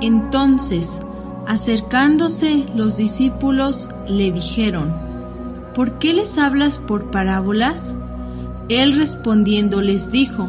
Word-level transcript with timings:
Entonces, 0.00 1.00
acercándose 1.46 2.64
los 2.74 2.96
discípulos, 2.96 3.88
le 4.08 4.32
dijeron, 4.32 4.94
¿Por 5.74 5.98
qué 5.98 6.12
les 6.12 6.38
hablas 6.38 6.78
por 6.78 7.10
parábolas? 7.10 7.94
Él 8.68 8.94
respondiendo 8.94 9.80
les 9.80 10.10
dijo, 10.10 10.48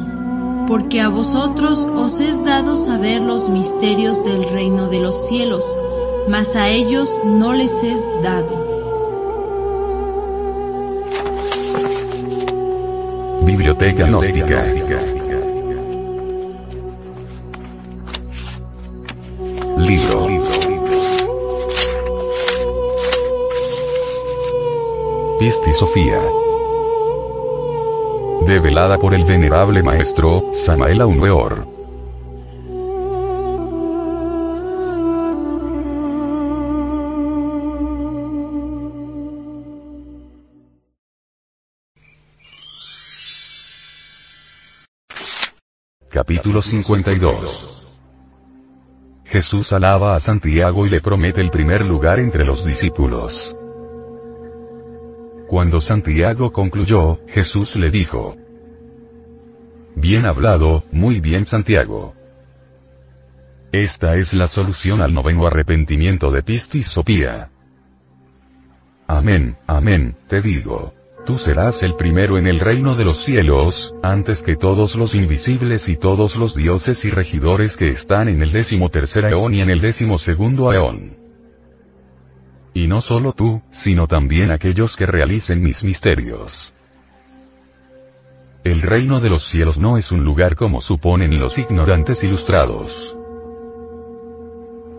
Porque 0.67 1.01
a 1.01 1.09
vosotros 1.09 1.85
os 1.85 2.19
es 2.19 2.43
dado 2.45 2.75
saber 2.75 3.21
los 3.21 3.49
misterios 3.49 4.23
del 4.23 4.43
reino 4.49 4.89
de 4.89 4.99
los 4.99 5.27
cielos, 5.27 5.65
mas 6.27 6.55
a 6.55 6.69
ellos 6.69 7.09
no 7.25 7.53
les 7.53 7.71
es 7.83 8.01
dado. 8.23 8.71
Biblioteca 13.43 14.05
Gnóstica. 14.05 15.20
Libro. 19.91 20.25
Pisti 25.37 25.73
Sofía. 25.73 26.21
Develada 28.45 28.97
por 28.97 29.13
el 29.13 29.25
venerable 29.25 29.83
maestro, 29.83 30.45
Samael 30.53 31.01
Aumeor. 31.01 31.67
Capítulo 46.09 46.61
52 46.61 47.80
Jesús 49.31 49.71
alaba 49.71 50.13
a 50.13 50.19
Santiago 50.19 50.85
y 50.85 50.89
le 50.89 50.99
promete 50.99 51.39
el 51.39 51.51
primer 51.51 51.85
lugar 51.85 52.19
entre 52.19 52.43
los 52.43 52.65
discípulos. 52.65 53.55
Cuando 55.47 55.79
Santiago 55.79 56.51
concluyó, 56.51 57.17
Jesús 57.29 57.73
le 57.77 57.89
dijo, 57.89 58.35
Bien 59.95 60.25
hablado, 60.25 60.83
muy 60.91 61.21
bien 61.21 61.45
Santiago. 61.45 62.13
Esta 63.71 64.17
es 64.17 64.33
la 64.33 64.47
solución 64.47 65.01
al 65.01 65.13
noveno 65.13 65.47
arrepentimiento 65.47 66.29
de 66.29 66.43
Pistis 66.43 66.87
Sopía. 66.87 67.51
Amén, 69.07 69.55
amén, 69.65 70.17
te 70.27 70.41
digo. 70.41 70.93
Tú 71.25 71.37
serás 71.37 71.83
el 71.83 71.95
primero 71.95 72.37
en 72.37 72.47
el 72.47 72.59
reino 72.59 72.95
de 72.95 73.05
los 73.05 73.17
cielos, 73.23 73.95
antes 74.01 74.41
que 74.41 74.55
todos 74.55 74.95
los 74.95 75.13
invisibles 75.13 75.87
y 75.87 75.95
todos 75.95 76.35
los 76.35 76.55
dioses 76.55 77.05
y 77.05 77.11
regidores 77.11 77.77
que 77.77 77.89
están 77.89 78.27
en 78.27 78.41
el 78.41 78.51
décimo 78.51 78.89
tercer 78.89 79.25
eón 79.25 79.53
y 79.53 79.61
en 79.61 79.69
el 79.69 79.81
décimo 79.81 80.17
segundo 80.17 80.73
eón. 80.73 81.17
Y 82.73 82.87
no 82.87 83.01
solo 83.01 83.33
tú, 83.33 83.61
sino 83.69 84.07
también 84.07 84.49
aquellos 84.49 84.95
que 84.95 85.05
realicen 85.05 85.61
mis 85.61 85.83
misterios. 85.83 86.73
El 88.63 88.81
reino 88.81 89.19
de 89.19 89.29
los 89.29 89.47
cielos 89.47 89.77
no 89.77 89.97
es 89.97 90.11
un 90.11 90.23
lugar 90.23 90.55
como 90.55 90.81
suponen 90.81 91.39
los 91.39 91.57
ignorantes 91.59 92.23
ilustrados. 92.23 93.20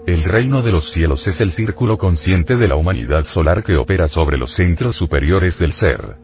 El 0.05 0.25
reino 0.25 0.63
de 0.63 0.73
los 0.73 0.91
cielos 0.91 1.29
es 1.29 1.41
el 1.41 1.51
círculo 1.51 1.97
consciente 1.97 2.57
de 2.57 2.67
la 2.67 2.75
humanidad 2.75 3.23
solar 3.23 3.63
que 3.63 3.77
opera 3.77 4.09
sobre 4.09 4.37
los 4.37 4.51
centros 4.51 4.97
superiores 4.97 5.59
del 5.61 5.71
ser. 5.71 6.17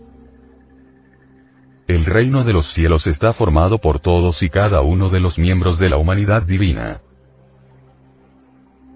El 1.87 2.05
reino 2.05 2.43
de 2.43 2.53
los 2.53 2.67
cielos 2.67 3.07
está 3.07 3.33
formado 3.33 3.79
por 3.79 4.01
todos 4.01 4.43
y 4.43 4.51
cada 4.51 4.81
uno 4.81 5.11
de 5.11 5.21
los 5.21 5.39
miembros 5.39 5.79
de 5.79 5.91
la 5.91 5.97
humanidad 5.97 6.43
divina. 6.43 7.03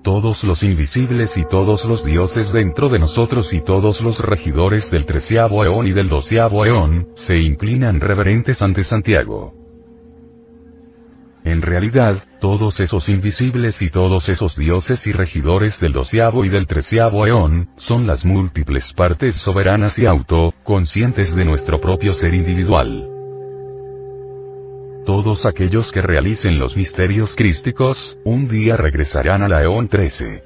Todos 0.03 0.43
los 0.43 0.65
invisibles 0.65 1.39
y 1.39 1.45
todos 1.45 1.85
los 1.85 2.05
dioses 2.05 2.53
dentro 2.53 2.89
de 2.89 2.99
nosotros 2.99 3.55
y 3.55 3.61
todos 3.61 4.01
los 4.01 4.19
regidores 4.19 4.91
del 4.91 5.07
treceavo 5.07 5.65
eón 5.65 5.87
y 5.87 5.93
del 5.93 6.09
doceavo 6.09 6.67
eón, 6.67 7.11
se 7.15 7.39
inclinan 7.39 8.01
reverentes 8.01 8.61
ante 8.63 8.83
Santiago. 8.83 9.62
En 11.45 11.61
realidad, 11.61 12.19
todos 12.41 12.79
esos 12.79 13.09
invisibles 13.09 13.83
y 13.83 13.91
todos 13.91 14.29
esos 14.29 14.55
dioses 14.57 15.07
y 15.09 15.13
regidores 15.13 15.81
del 15.81 15.93
doceavo 15.93 16.45
y 16.45 16.49
del 16.49 16.69
treceavo 16.69 17.27
eón, 17.27 17.71
son 17.77 18.07
las 18.07 18.25
múltiples 18.25 18.93
partes 18.93 19.35
soberanas 19.35 19.99
y 19.99 20.07
auto, 20.07 20.55
conscientes 20.63 21.35
de 21.35 21.45
nuestro 21.45 21.81
propio 21.81 22.15
ser 22.15 22.35
individual. 22.35 23.09
Todos 25.05 25.47
aquellos 25.47 25.91
que 25.91 26.01
realicen 26.01 26.61
los 26.61 26.77
misterios 26.77 27.35
crísticos, 27.35 28.17
un 28.25 28.47
día 28.47 28.77
regresarán 28.77 29.43
al 29.43 29.53
eón 29.53 29.89
13. 29.89 30.45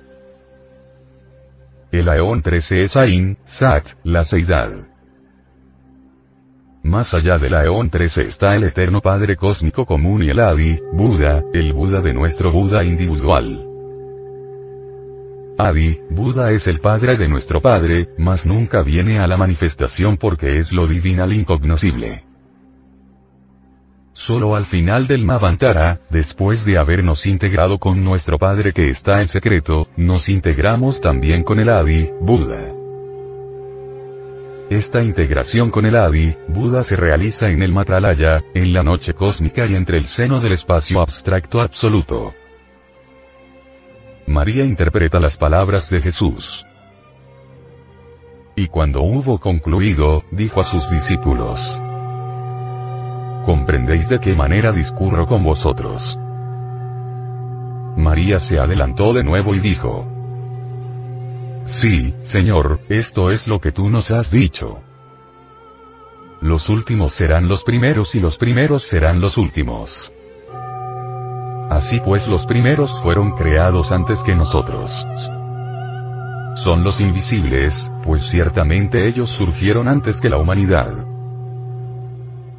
El 1.92 2.08
eón 2.08 2.40
13 2.40 2.84
es 2.84 2.96
Ain, 2.96 3.36
Sat, 3.44 3.88
la 4.02 4.24
Seidad. 4.24 4.95
Más 6.86 7.12
allá 7.14 7.36
del 7.36 7.52
Aeón 7.56 7.90
13 7.90 8.22
está 8.22 8.54
el 8.54 8.62
eterno 8.62 9.00
Padre 9.00 9.34
Cósmico 9.34 9.84
Común 9.84 10.22
y 10.22 10.30
el 10.30 10.38
Adi, 10.38 10.78
Buda, 10.92 11.42
el 11.52 11.72
Buda 11.72 12.00
de 12.00 12.14
nuestro 12.14 12.52
Buda 12.52 12.84
individual. 12.84 13.66
Adi, 15.58 15.98
Buda 16.10 16.52
es 16.52 16.68
el 16.68 16.78
Padre 16.78 17.16
de 17.16 17.28
nuestro 17.28 17.60
Padre, 17.60 18.10
mas 18.18 18.46
nunca 18.46 18.84
viene 18.84 19.18
a 19.18 19.26
la 19.26 19.36
manifestación 19.36 20.16
porque 20.16 20.58
es 20.58 20.72
lo 20.72 20.86
divinal 20.86 21.32
incognoscible. 21.32 22.22
Solo 24.12 24.54
al 24.54 24.66
final 24.66 25.08
del 25.08 25.24
Mavantara, 25.24 26.02
después 26.08 26.64
de 26.64 26.78
habernos 26.78 27.26
integrado 27.26 27.78
con 27.78 28.04
nuestro 28.04 28.38
Padre 28.38 28.72
que 28.72 28.90
está 28.90 29.18
en 29.18 29.26
secreto, 29.26 29.88
nos 29.96 30.28
integramos 30.28 31.00
también 31.00 31.42
con 31.42 31.58
el 31.58 31.68
Adi, 31.68 32.10
Buda. 32.20 32.75
Esta 34.70 35.00
integración 35.00 35.70
con 35.70 35.86
el 35.86 35.94
Adi, 35.94 36.36
Buda 36.48 36.82
se 36.82 36.96
realiza 36.96 37.48
en 37.48 37.62
el 37.62 37.72
Matralaya, 37.72 38.42
en 38.52 38.72
la 38.72 38.82
noche 38.82 39.14
cósmica 39.14 39.64
y 39.64 39.76
entre 39.76 39.96
el 39.96 40.08
seno 40.08 40.40
del 40.40 40.54
espacio 40.54 41.00
abstracto 41.00 41.60
absoluto. 41.60 42.34
María 44.26 44.64
interpreta 44.64 45.20
las 45.20 45.36
palabras 45.36 45.88
de 45.88 46.00
Jesús. 46.00 46.66
Y 48.56 48.66
cuando 48.66 49.02
hubo 49.02 49.38
concluido, 49.38 50.24
dijo 50.32 50.60
a 50.60 50.64
sus 50.64 50.90
discípulos, 50.90 51.60
¿Comprendéis 53.44 54.08
de 54.08 54.18
qué 54.18 54.34
manera 54.34 54.72
discurro 54.72 55.28
con 55.28 55.44
vosotros? 55.44 56.18
María 57.96 58.40
se 58.40 58.58
adelantó 58.58 59.12
de 59.12 59.22
nuevo 59.22 59.54
y 59.54 59.60
dijo, 59.60 60.15
Sí, 61.66 62.14
Señor, 62.22 62.78
esto 62.88 63.32
es 63.32 63.48
lo 63.48 63.60
que 63.60 63.72
tú 63.72 63.90
nos 63.90 64.12
has 64.12 64.30
dicho. 64.30 64.78
Los 66.40 66.68
últimos 66.68 67.12
serán 67.12 67.48
los 67.48 67.64
primeros 67.64 68.14
y 68.14 68.20
los 68.20 68.38
primeros 68.38 68.84
serán 68.84 69.20
los 69.20 69.36
últimos. 69.36 70.12
Así 71.68 71.98
pues 71.98 72.28
los 72.28 72.46
primeros 72.46 72.96
fueron 73.02 73.32
creados 73.32 73.90
antes 73.90 74.22
que 74.22 74.36
nosotros. 74.36 74.92
Son 76.54 76.84
los 76.84 77.00
invisibles, 77.00 77.92
pues 78.04 78.22
ciertamente 78.22 79.08
ellos 79.08 79.30
surgieron 79.30 79.88
antes 79.88 80.20
que 80.20 80.30
la 80.30 80.38
humanidad. 80.38 80.94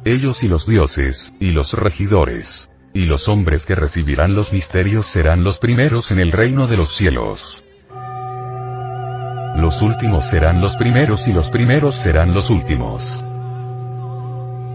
Ellos 0.04 0.44
y 0.44 0.48
los 0.48 0.66
dioses, 0.66 1.34
y 1.40 1.52
los 1.52 1.72
regidores, 1.72 2.70
y 2.92 3.06
los 3.06 3.26
hombres 3.26 3.64
que 3.64 3.74
recibirán 3.74 4.34
los 4.34 4.52
misterios 4.52 5.06
serán 5.06 5.44
los 5.44 5.56
primeros 5.56 6.10
en 6.10 6.20
el 6.20 6.30
reino 6.30 6.66
de 6.66 6.76
los 6.76 6.94
cielos. 6.94 7.64
Los 9.68 9.82
últimos 9.82 10.24
serán 10.24 10.62
los 10.62 10.76
primeros 10.76 11.28
y 11.28 11.32
los 11.34 11.50
primeros 11.50 11.94
serán 11.94 12.32
los 12.32 12.48
últimos. 12.48 13.22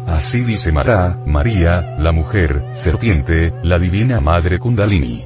Así 0.06 0.42
dice 0.42 0.72
Mará, 0.72 1.18
María, 1.26 1.96
la 1.98 2.12
mujer, 2.12 2.68
serpiente, 2.74 3.52
la 3.64 3.80
divina 3.80 4.20
madre 4.20 4.60
Kundalini. 4.60 5.26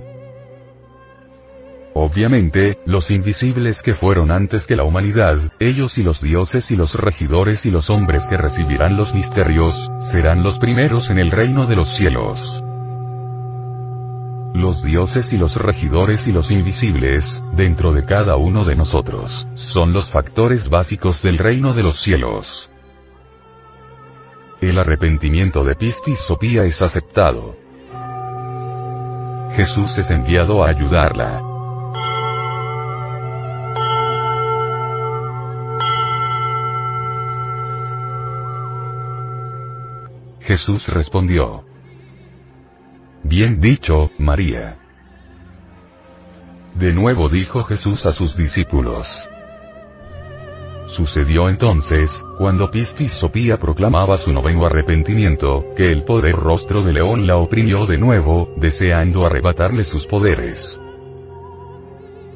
Obviamente, 1.96 2.78
los 2.86 3.12
invisibles 3.12 3.82
que 3.82 3.94
fueron 3.94 4.32
antes 4.32 4.66
que 4.66 4.78
la 4.78 4.86
humanidad, 4.86 5.38
ellos 5.60 5.98
y 5.98 6.04
los 6.04 6.22
dioses 6.22 6.72
y 6.72 6.78
los 6.78 6.96
regidores 6.96 7.66
y 7.66 7.70
los 7.70 7.90
hombres 7.90 8.26
que 8.26 8.38
recibirán 8.38 8.96
los 8.96 9.14
misterios, 9.14 9.92
serán 10.00 10.44
los 10.44 10.60
primeros 10.60 11.10
en 11.10 11.20
el 11.20 11.30
reino 11.30 11.66
de 11.66 11.76
los 11.76 11.90
cielos. 11.90 12.64
Los 14.58 14.82
dioses 14.82 15.34
y 15.34 15.38
los 15.38 15.56
regidores 15.56 16.28
y 16.28 16.32
los 16.32 16.50
invisibles, 16.50 17.44
dentro 17.54 17.94
de 17.94 18.06
cada 18.06 18.38
uno 18.38 18.66
de 18.66 18.76
nosotros, 18.76 19.48
son 19.54 19.94
los 19.94 20.10
factores 20.10 20.68
básicos 20.68 21.22
del 21.22 21.38
reino 21.38 21.74
de 21.76 21.84
los 21.84 22.00
cielos. 22.00 22.68
El 24.60 24.80
arrepentimiento 24.80 25.64
de 25.64 25.76
Pistis 25.76 26.18
Sopía 26.18 26.64
es 26.64 26.82
aceptado. 26.82 27.56
Jesús 29.56 29.96
es 30.00 30.10
enviado 30.10 30.64
a 30.64 30.70
ayudarla. 30.70 31.44
Jesús 40.40 40.88
respondió. 40.88 41.64
Bien 43.30 43.60
dicho, 43.60 44.10
María. 44.18 44.78
De 46.76 46.94
nuevo 46.94 47.28
dijo 47.28 47.66
Jesús 47.66 48.06
a 48.06 48.14
sus 48.14 48.38
discípulos. 48.38 49.28
Sucedió 50.86 51.50
entonces, 51.50 52.24
cuando 52.38 52.72
Pistis 52.72 53.12
Sopía 53.12 53.58
proclamaba 53.58 54.18
su 54.18 54.32
noveno 54.32 54.66
arrepentimiento, 54.66 55.66
que 55.76 55.92
el 55.92 56.06
poder 56.06 56.38
rostro 56.38 56.82
de 56.82 56.94
león 56.94 57.28
la 57.28 57.36
oprimió 57.36 57.86
de 57.86 57.98
nuevo, 57.98 58.54
deseando 58.56 59.26
arrebatarle 59.26 59.84
sus 59.84 60.08
poderes. 60.08 60.80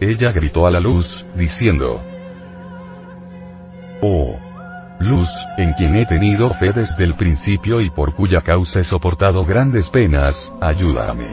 Ella 0.02 0.34
gritó 0.34 0.68
a 0.68 0.72
la 0.72 0.82
luz, 0.82 1.26
diciendo, 1.38 2.02
en 5.72 5.78
quien 5.78 5.96
he 5.96 6.06
tenido 6.06 6.50
fe 6.56 6.74
desde 6.74 7.06
el 7.06 7.16
principio 7.16 7.80
y 7.80 7.90
por 7.90 8.14
cuya 8.14 8.42
causa 8.42 8.82
he 8.82 8.84
soportado 8.84 9.46
grandes 9.46 9.90
penas, 9.90 10.54
ayúdame. 10.60 11.30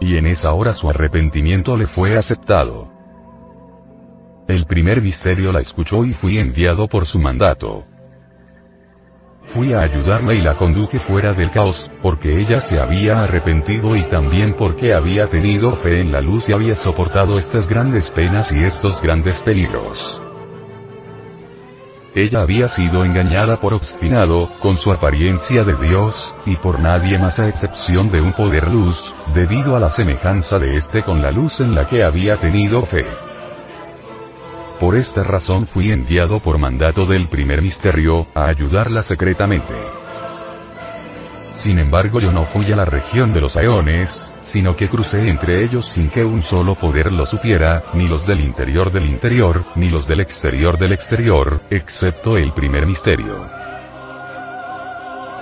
Y 0.00 0.16
en 0.16 0.26
esa 0.26 0.52
hora 0.52 0.72
su 0.72 0.90
arrepentimiento 0.90 1.76
le 1.76 1.86
fue 1.86 2.16
aceptado. 2.16 2.88
El 4.48 4.66
primer 4.66 5.00
misterio 5.00 5.52
la 5.52 5.60
escuchó 5.60 6.04
y 6.04 6.12
fui 6.12 6.38
enviado 6.38 6.88
por 6.88 7.06
su 7.06 7.20
mandato. 7.20 7.84
Fui 9.44 9.72
a 9.72 9.82
ayudarla 9.82 10.34
y 10.34 10.40
la 10.40 10.56
conduje 10.56 10.98
fuera 10.98 11.34
del 11.34 11.50
caos, 11.50 11.88
porque 12.02 12.40
ella 12.40 12.60
se 12.60 12.80
había 12.80 13.22
arrepentido 13.22 13.94
y 13.94 14.02
también 14.08 14.54
porque 14.54 14.92
había 14.92 15.26
tenido 15.26 15.76
fe 15.76 16.00
en 16.00 16.10
la 16.10 16.20
luz 16.20 16.48
y 16.48 16.52
había 16.52 16.74
soportado 16.74 17.38
estas 17.38 17.68
grandes 17.68 18.10
penas 18.10 18.50
y 18.50 18.64
estos 18.64 19.00
grandes 19.00 19.40
peligros. 19.40 20.23
Ella 22.14 22.42
había 22.42 22.68
sido 22.68 23.04
engañada 23.04 23.58
por 23.58 23.74
obstinado, 23.74 24.48
con 24.60 24.76
su 24.76 24.92
apariencia 24.92 25.64
de 25.64 25.74
Dios, 25.74 26.36
y 26.46 26.54
por 26.54 26.78
nadie 26.78 27.18
más 27.18 27.40
a 27.40 27.48
excepción 27.48 28.08
de 28.08 28.20
un 28.20 28.32
poder 28.32 28.68
luz, 28.68 29.14
debido 29.34 29.74
a 29.74 29.80
la 29.80 29.88
semejanza 29.88 30.60
de 30.60 30.76
éste 30.76 31.02
con 31.02 31.20
la 31.20 31.32
luz 31.32 31.60
en 31.60 31.74
la 31.74 31.88
que 31.88 32.04
había 32.04 32.36
tenido 32.36 32.82
fe. 32.82 33.04
Por 34.78 34.94
esta 34.94 35.24
razón 35.24 35.66
fui 35.66 35.90
enviado 35.90 36.38
por 36.38 36.58
mandato 36.58 37.04
del 37.04 37.26
primer 37.26 37.62
misterio, 37.62 38.28
a 38.32 38.46
ayudarla 38.46 39.02
secretamente. 39.02 39.74
Sin 41.54 41.78
embargo 41.78 42.20
yo 42.20 42.32
no 42.32 42.44
fui 42.44 42.70
a 42.72 42.76
la 42.76 42.84
región 42.84 43.32
de 43.32 43.40
los 43.40 43.56
Aeones, 43.56 44.28
sino 44.40 44.74
que 44.74 44.88
crucé 44.88 45.28
entre 45.28 45.64
ellos 45.64 45.86
sin 45.86 46.10
que 46.10 46.24
un 46.24 46.42
solo 46.42 46.74
poder 46.74 47.12
lo 47.12 47.24
supiera, 47.24 47.84
ni 47.94 48.08
los 48.08 48.26
del 48.26 48.40
interior 48.40 48.90
del 48.90 49.06
interior, 49.06 49.64
ni 49.76 49.88
los 49.88 50.06
del 50.06 50.20
exterior 50.20 50.76
del 50.76 50.92
exterior, 50.92 51.62
excepto 51.70 52.36
el 52.36 52.52
primer 52.52 52.86
misterio. 52.86 53.48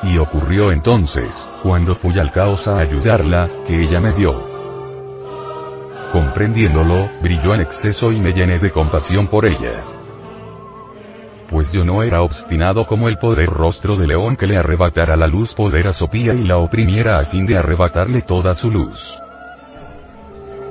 Y 0.02 0.18
ocurrió 0.18 0.70
entonces, 0.70 1.48
cuando 1.62 1.94
fui 1.94 2.16
al 2.18 2.30
caos 2.30 2.68
a 2.68 2.78
ayudarla, 2.78 3.48
que 3.66 3.82
ella 3.82 3.98
me 3.98 4.12
dio. 4.12 4.48
Comprendiéndolo, 6.12 7.10
brilló 7.22 7.54
en 7.54 7.62
exceso 7.62 8.12
y 8.12 8.20
me 8.20 8.32
llené 8.32 8.58
de 8.58 8.70
compasión 8.70 9.28
por 9.28 9.46
ella. 9.46 10.01
Pues 11.52 11.70
yo 11.70 11.84
no 11.84 12.02
era 12.02 12.22
obstinado 12.22 12.86
como 12.86 13.08
el 13.08 13.18
poder 13.18 13.50
rostro 13.50 13.94
de 13.96 14.06
león 14.06 14.36
que 14.36 14.46
le 14.46 14.56
arrebatara 14.56 15.16
la 15.16 15.26
luz 15.26 15.52
poder 15.52 15.86
a 15.86 15.92
Sopía 15.92 16.32
y 16.32 16.44
la 16.44 16.56
oprimiera 16.56 17.18
a 17.18 17.26
fin 17.26 17.44
de 17.44 17.58
arrebatarle 17.58 18.22
toda 18.22 18.54
su 18.54 18.70
luz. 18.70 18.98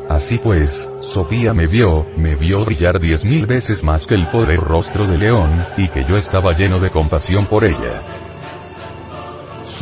Así 0.09 0.39
pues, 0.39 0.91
Sopía 1.01 1.53
me 1.53 1.67
vio, 1.67 2.07
me 2.17 2.35
vio 2.35 2.65
brillar 2.65 2.99
diez 2.99 3.23
mil 3.23 3.45
veces 3.45 3.83
más 3.83 4.07
que 4.07 4.15
el 4.15 4.27
poder 4.27 4.59
rostro 4.59 5.05
de 5.05 5.19
león, 5.19 5.65
y 5.77 5.87
que 5.87 6.03
yo 6.03 6.17
estaba 6.17 6.53
lleno 6.53 6.79
de 6.79 6.89
compasión 6.89 7.45
por 7.45 7.63
ella 7.63 8.01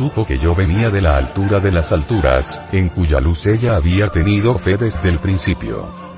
supo 0.00 0.24
que 0.24 0.38
yo 0.38 0.54
venía 0.54 0.88
de 0.88 1.02
la 1.02 1.18
altura 1.18 1.60
de 1.60 1.70
las 1.70 1.92
alturas, 1.92 2.62
en 2.72 2.88
cuya 2.88 3.20
luz 3.20 3.46
ella 3.46 3.76
había 3.76 4.08
tenido 4.08 4.58
fe 4.58 4.78
desde 4.78 5.10
el 5.10 5.18
principio. 5.18 6.09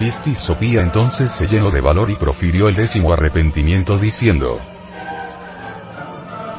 Pistis 0.00 0.38
Sopía 0.38 0.80
entonces 0.80 1.30
se 1.30 1.46
llenó 1.46 1.70
de 1.70 1.82
valor 1.82 2.08
y 2.08 2.16
profirió 2.16 2.68
el 2.68 2.74
décimo 2.74 3.12
arrepentimiento 3.12 3.98
diciendo, 3.98 4.58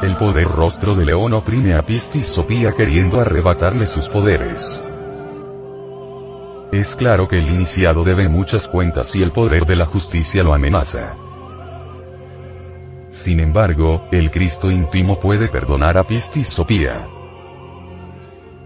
el 0.03 0.15
poder 0.15 0.47
rostro 0.47 0.93
de 0.93 1.05
león 1.05 1.33
oprime 1.33 1.73
a 1.73 1.81
Pistis 1.81 2.27
Sopía 2.27 2.71
queriendo 2.73 3.19
arrebatarle 3.19 3.87
sus 3.87 4.07
poderes. 4.09 4.63
Es 6.71 6.95
claro 6.95 7.27
que 7.27 7.39
el 7.39 7.51
iniciado 7.51 8.03
debe 8.03 8.29
muchas 8.29 8.67
cuentas 8.67 9.15
y 9.15 9.23
el 9.23 9.31
poder 9.31 9.65
de 9.65 9.75
la 9.75 9.87
justicia 9.87 10.43
lo 10.43 10.53
amenaza. 10.53 11.15
Sin 13.09 13.39
embargo, 13.39 14.07
el 14.11 14.29
Cristo 14.29 14.69
íntimo 14.69 15.19
puede 15.19 15.47
perdonar 15.49 15.97
a 15.97 16.03
Pistis 16.03 16.45
Sopía. 16.45 17.07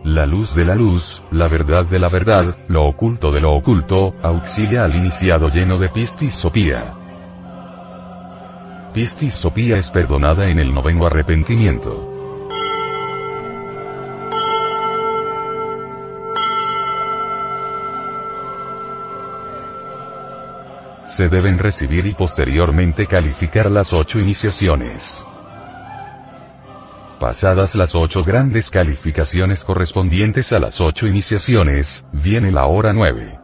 La 0.06 0.28
luz 0.28 0.54
de 0.54 0.63
la 0.63 0.75
luz, 0.75 1.19
la 1.31 1.48
verdad 1.48 1.84
de 1.84 1.98
la 1.98 2.10
verdad, 2.10 2.56
lo 2.68 2.84
oculto 2.86 3.31
de 3.31 3.42
lo 3.42 3.54
oculto, 3.56 4.13
auxilia 4.22 4.84
al 4.84 4.96
iniciado 4.96 5.50
lleno 5.50 5.80
de 5.80 5.90
Pistis 5.90 6.36
Sopía. 6.36 6.94
Pistis 8.94 9.34
Sopía 9.34 9.78
es 9.78 9.90
perdonada 9.90 10.48
en 10.48 10.60
el 10.60 10.72
noveno 10.72 11.07
arrepentimiento. 11.07 12.12
se 21.04 21.30
deben 21.30 21.58
recibir 21.58 22.06
y 22.06 22.13
posteriormente 22.13 23.08
calificar 23.08 23.72
las 23.72 23.94
ocho 23.94 24.19
iniciaciones. 24.19 25.25
Pasadas 27.19 27.75
las 27.75 27.95
ocho 27.95 28.23
grandes 28.23 28.69
calificaciones 28.69 29.63
correspondientes 29.63 30.51
a 30.51 30.59
las 30.59 30.81
ocho 30.81 31.07
iniciaciones, 31.07 32.06
viene 32.12 32.51
la 32.51 32.65
hora 32.65 32.91
nueve. 32.91 33.39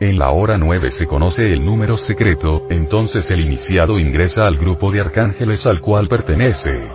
En 0.00 0.18
la 0.18 0.30
hora 0.30 0.56
nueve 0.56 0.90
se 0.90 1.06
conoce 1.06 1.52
el 1.52 1.64
número 1.64 1.98
secreto, 1.98 2.66
entonces 2.70 3.30
el 3.30 3.40
iniciado 3.40 3.98
ingresa 3.98 4.46
al 4.46 4.56
grupo 4.56 4.90
de 4.90 5.02
arcángeles 5.02 5.66
al 5.66 5.80
cual 5.80 6.08
pertenece. 6.08 6.88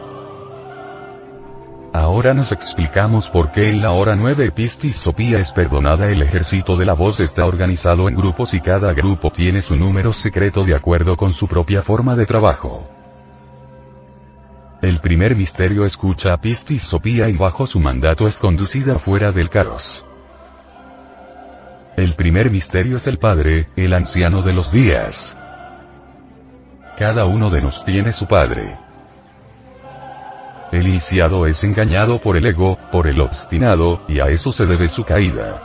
Ahora 1.93 2.33
nos 2.33 2.51
explicamos 2.51 3.29
por 3.29 3.51
qué 3.51 3.69
en 3.69 3.81
la 3.81 3.91
hora 3.91 4.15
9 4.15 4.51
Pistis 4.51 4.95
Sopía 4.95 5.37
es 5.39 5.51
perdonada. 5.51 6.07
El 6.09 6.21
ejército 6.21 6.75
de 6.75 6.85
la 6.85 6.93
voz 6.93 7.19
está 7.19 7.45
organizado 7.45 8.07
en 8.09 8.15
grupos 8.15 8.53
y 8.53 8.59
cada 8.59 8.93
grupo 8.93 9.31
tiene 9.31 9.61
su 9.61 9.75
número 9.75 10.13
secreto 10.13 10.63
de 10.63 10.75
acuerdo 10.75 11.15
con 11.15 11.33
su 11.33 11.47
propia 11.47 11.81
forma 11.81 12.15
de 12.15 12.27
trabajo. 12.27 12.98
El 14.81 14.99
primer 14.99 15.35
misterio 15.35 15.83
escucha 15.83 16.33
a 16.33 16.39
Pistis 16.39 16.83
Sopía 16.83 17.27
y 17.27 17.35
bajo 17.35 17.67
su 17.67 17.81
mandato 17.81 18.25
es 18.27 18.37
conducida 18.37 18.97
fuera 18.97 19.33
del 19.33 19.49
caos. 19.49 20.05
El 21.97 22.15
primer 22.15 22.49
misterio 22.49 22.95
es 22.95 23.05
el 23.07 23.17
Padre, 23.17 23.67
el 23.75 23.93
anciano 23.93 24.41
de 24.41 24.53
los 24.53 24.71
días. 24.71 25.37
Cada 26.97 27.25
uno 27.25 27.49
de 27.49 27.61
nos 27.61 27.83
tiene 27.83 28.13
su 28.13 28.25
Padre. 28.25 28.77
El 30.71 30.87
iniciado 30.87 31.45
es 31.45 31.61
engañado 31.65 32.21
por 32.21 32.37
el 32.37 32.45
ego, 32.45 32.77
por 32.89 33.07
el 33.07 33.19
obstinado, 33.19 34.05
y 34.07 34.21
a 34.21 34.27
eso 34.27 34.53
se 34.53 34.65
debe 34.65 34.87
su 34.87 35.03
caída. 35.03 35.61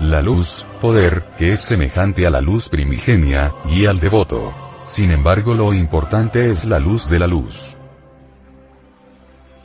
La 0.00 0.20
luz, 0.20 0.66
poder, 0.78 1.24
que 1.38 1.52
es 1.52 1.60
semejante 1.60 2.26
a 2.26 2.30
la 2.30 2.42
luz 2.42 2.68
primigenia, 2.68 3.54
guía 3.66 3.88
al 3.90 4.00
devoto. 4.00 4.63
Sin 4.84 5.10
embargo 5.10 5.54
lo 5.54 5.72
importante 5.72 6.46
es 6.48 6.64
la 6.64 6.78
luz 6.78 7.08
de 7.08 7.18
la 7.18 7.26
luz. 7.26 7.70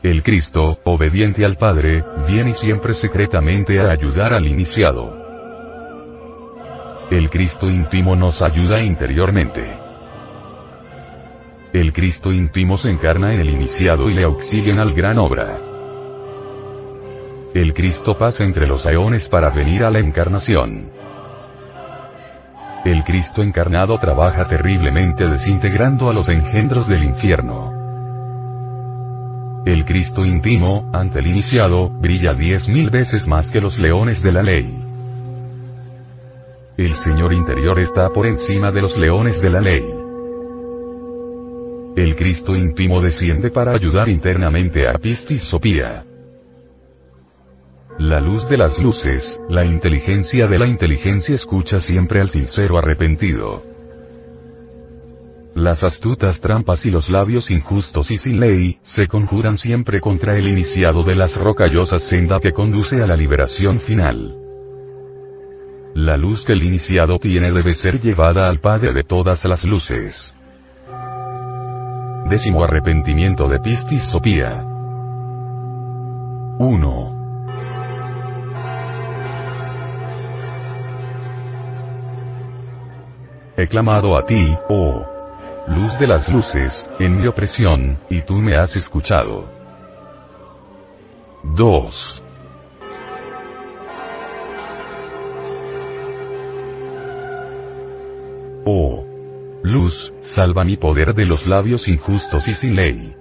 El 0.02 0.24
Cristo, 0.24 0.80
obediente 0.86 1.44
al 1.44 1.58
Padre, 1.58 2.06
viene 2.26 2.54
siempre 2.54 2.94
secretamente 2.94 3.82
a 3.82 3.92
ayudar 3.92 4.34
al 4.34 4.48
iniciado. 4.48 5.14
El 7.12 7.30
Cristo 7.30 7.70
íntimo 7.70 8.16
nos 8.16 8.42
ayuda 8.42 8.82
interiormente. 8.82 9.70
El 11.74 11.92
Cristo 11.92 12.32
íntimo 12.32 12.78
se 12.78 12.90
encarna 12.90 13.34
en 13.34 13.42
el 13.42 13.50
iniciado 13.50 14.10
y 14.10 14.14
le 14.14 14.24
auxilian 14.24 14.80
al 14.80 14.94
gran 14.94 15.18
obra. 15.18 15.60
El 17.54 17.74
Cristo 17.74 18.18
pasa 18.18 18.46
entre 18.46 18.68
los 18.68 18.86
aeones 18.86 19.28
para 19.28 19.50
venir 19.50 19.84
a 19.84 19.92
la 19.92 20.00
encarnación. 20.00 20.99
El 22.86 23.04
Cristo 23.04 23.42
encarnado 23.44 23.98
trabaja 23.98 24.48
terriblemente 24.48 25.28
desintegrando 25.28 26.10
a 26.10 26.14
los 26.14 26.30
engendros 26.30 26.88
del 26.88 27.04
infierno. 27.04 27.74
El 29.66 29.84
Cristo 29.84 30.26
íntimo, 30.26 30.90
ante 30.94 31.20
el 31.20 31.28
iniciado, 31.28 31.90
brilla 31.90 32.34
diez 32.34 32.70
mil 32.70 32.90
veces 32.90 33.28
más 33.28 33.52
que 33.52 33.60
los 33.60 33.78
leones 33.78 34.24
de 34.24 34.32
la 34.32 34.42
ley. 34.42 34.82
El 36.78 36.94
Señor 36.94 37.34
interior 37.34 37.78
está 37.80 38.10
por 38.10 38.26
encima 38.26 38.72
de 38.72 38.82
los 38.82 38.98
leones 38.98 39.42
de 39.42 39.50
la 39.50 39.60
ley. 39.60 39.84
El 41.98 42.16
Cristo 42.16 42.56
íntimo 42.56 43.02
desciende 43.02 43.52
para 43.52 43.74
ayudar 43.74 44.08
internamente 44.08 44.88
a 44.88 44.94
Pistis 44.94 45.42
Sopía. 45.42 46.06
La 48.00 48.22
luz 48.22 48.48
de 48.48 48.56
las 48.56 48.80
luces, 48.80 49.42
la 49.50 49.66
inteligencia 49.66 50.48
de 50.48 50.58
la 50.58 50.66
inteligencia 50.66 51.36
escucha 51.36 51.82
siempre 51.82 52.22
al 52.22 52.30
sincero 52.30 52.78
arrepentido. 52.78 53.62
Las 55.54 55.84
astutas 55.84 56.40
trampas 56.40 56.86
y 56.86 56.92
los 56.92 57.10
labios 57.10 57.52
injustos 57.52 58.10
y 58.12 58.18
sin 58.18 58.40
ley, 58.40 58.80
se 58.84 59.08
conjuran 59.08 59.58
siempre 59.58 60.00
contra 60.00 60.38
el 60.38 60.48
iniciado 60.48 61.04
de 61.04 61.14
las 61.14 61.36
rocallosas 61.36 62.02
senda 62.02 62.40
que 62.40 62.54
conduce 62.54 63.02
a 63.02 63.06
la 63.06 63.18
liberación 63.18 63.82
final. 63.82 64.34
La 65.94 66.16
luz 66.16 66.46
que 66.46 66.54
el 66.54 66.64
iniciado 66.64 67.20
tiene 67.20 67.52
debe 67.52 67.74
ser 67.74 68.00
llevada 68.00 68.48
al 68.48 68.62
Padre 68.62 68.94
de 68.94 69.04
todas 69.04 69.44
las 69.44 69.66
luces. 69.66 70.34
Décimo 72.30 72.64
arrepentimiento 72.64 73.50
de 73.50 73.60
Pistis 73.60 74.04
Sopía. 74.04 74.64
1. 76.60 77.19
He 83.60 83.68
clamado 83.68 84.16
a 84.16 84.26
ti, 84.26 84.56
oh 84.70 85.06
luz 85.68 86.00
de 86.00 86.08
las 86.08 86.32
luces, 86.32 86.90
en 86.98 87.20
mi 87.20 87.28
opresión, 87.28 88.00
y 88.10 88.22
tú 88.22 88.36
me 88.36 88.56
has 88.56 88.78
escuchado. 88.78 89.50
2. 91.44 92.24
Oh 98.64 99.06
luz, 99.62 100.14
salva 100.22 100.64
mi 100.64 100.78
poder 100.78 101.14
de 101.14 101.26
los 101.26 101.46
labios 101.46 101.90
injustos 101.90 102.48
y 102.48 102.54
sin 102.54 102.78
ley. 102.78 103.14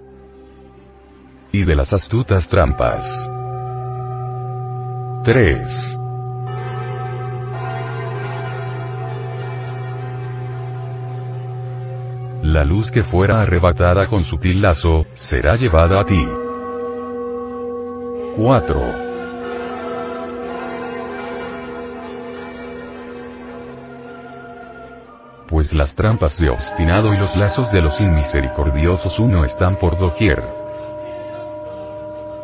Y 1.51 1.65
de 1.65 1.75
las 1.75 1.93
astutas 1.93 2.49
trampas. 2.49 3.29
3. 5.25 5.98
La 12.49 12.65
luz 12.65 12.91
que 12.91 13.03
fuera 13.03 13.43
arrebatada 13.43 14.07
con 14.07 14.25
sutil 14.25 14.63
lazo, 14.63 15.05
será 15.13 15.57
llevada 15.57 16.01
a 16.01 16.07
ti. 16.07 16.27
4. 18.39 19.09
pues 25.47 25.75
las 25.75 25.95
trampas 25.95 26.39
de 26.39 26.49
obstinado 26.49 27.13
y 27.13 27.19
los 27.19 27.37
lazos 27.37 27.71
de 27.71 27.83
los 27.83 28.01
inmisericordiosos 28.01 29.19
uno 29.19 29.45
están 29.45 29.79
por 29.79 29.99
doquier. 29.99 30.43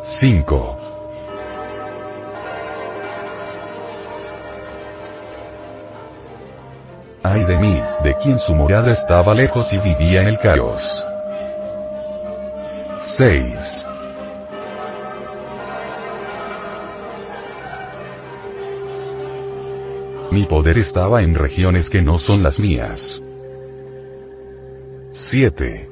5. 0.03 0.84
De 7.43 7.57
mí, 7.57 7.79
de 8.01 8.15
quien 8.15 8.39
su 8.39 8.55
morada 8.55 8.91
estaba 8.91 9.33
lejos 9.33 9.73
y 9.73 9.77
vivía 9.77 10.21
en 10.21 10.27
el 10.29 10.39
caos. 10.39 11.05
6. 12.97 13.85
Mi 20.31 20.45
poder 20.45 20.77
estaba 20.77 21.21
en 21.21 21.35
regiones 21.35 21.89
que 21.89 22.01
no 22.01 22.17
son 22.17 22.41
las 22.41 22.57
mías. 22.57 23.21
7. 25.11 25.89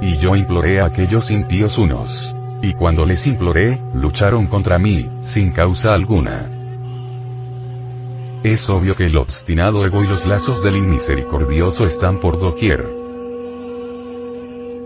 Y 0.00 0.16
yo 0.16 0.34
imploré 0.34 0.80
a 0.80 0.86
aquellos 0.86 1.30
impíos 1.30 1.76
unos. 1.76 2.33
Y 2.64 2.72
cuando 2.72 3.04
les 3.04 3.26
imploré, 3.26 3.78
lucharon 3.94 4.46
contra 4.46 4.78
mí, 4.78 5.06
sin 5.20 5.52
causa 5.52 5.92
alguna. 5.92 6.50
Es 8.42 8.70
obvio 8.70 8.96
que 8.96 9.04
el 9.06 9.18
obstinado 9.18 9.84
ego 9.84 10.02
y 10.02 10.06
los 10.06 10.24
lazos 10.24 10.62
del 10.62 10.76
inmisericordioso 10.76 11.84
están 11.84 12.20
por 12.20 12.38
doquier 12.38 13.04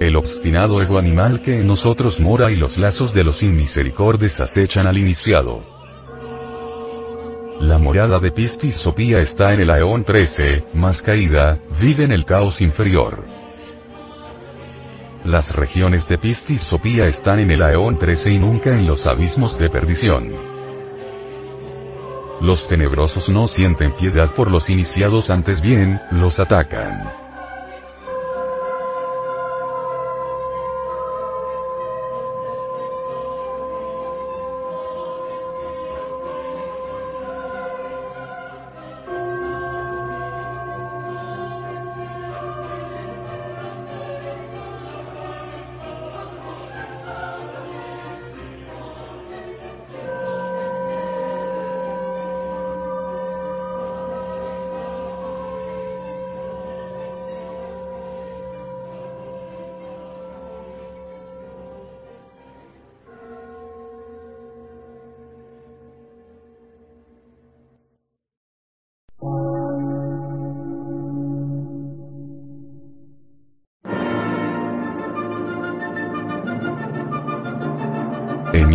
el 0.00 0.14
obstinado 0.14 0.80
ego 0.80 0.97
animal 0.97 1.42
que 1.42 1.54
en 1.54 1.66
nosotros 1.66 2.20
mora 2.20 2.52
y 2.52 2.56
los 2.56 2.78
lazos 2.78 3.12
de 3.12 3.25
los 3.25 3.42
inmisericordes 3.42 4.40
acechan 4.40 4.87
al 4.87 4.97
iniciado. 4.97 5.64
La 7.61 7.78
morada 7.78 8.20
de 8.20 8.30
Pistis 8.30 8.75
Sopía 8.75 9.18
está 9.18 9.52
en 9.52 9.61
el 9.61 9.70
Aeón 9.70 10.04
13, 10.04 10.66
más 10.75 11.02
caída, 11.02 11.58
vive 11.80 12.04
en 12.04 12.12
el 12.12 12.25
caos 12.25 12.61
inferior. 12.61 13.38
Las 15.25 15.55
regiones 15.55 16.09
de 16.09 16.17
Pistis 16.17 16.63
Sopía 16.63 17.07
están 17.07 17.41
en 17.41 17.51
el 17.51 17.63
Aeón 17.63 17.99
13 17.99 18.31
y 18.33 18.39
nunca 18.39 18.71
en 18.71 18.87
los 18.87 19.07
abismos 19.07 19.59
de 19.59 19.69
perdición. 19.69 20.33
Los 22.41 22.69
tenebrosos 22.69 23.29
no 23.29 23.49
sienten 23.49 23.93
piedad 23.93 24.31
por 24.35 24.51
los 24.51 24.71
iniciados 24.71 25.29
antes 25.31 25.61
bien, 25.61 26.01
los 26.13 26.39
atacan. 26.39 27.27